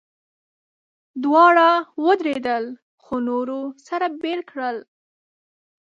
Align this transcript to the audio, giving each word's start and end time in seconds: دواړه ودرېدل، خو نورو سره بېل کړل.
دواړه 1.23 1.67
ودرېدل، 2.05 2.65
خو 3.03 3.15
نورو 3.27 3.59
سره 3.87 4.05
بېل 4.21 4.41
کړل. 4.51 4.77